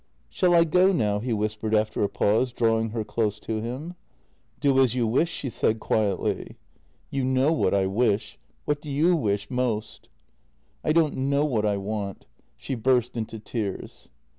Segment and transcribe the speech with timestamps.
[0.29, 3.93] "Shall I go now?" he whispered after a pause, drawing her close to him."
[4.59, 6.57] Do as you wish," she said quietly."
[7.11, 8.39] You know what I wish.
[8.65, 10.09] What do you wish— most?
[10.83, 12.25] ""I don't know what I want."
[12.57, 14.09] She burst into tears.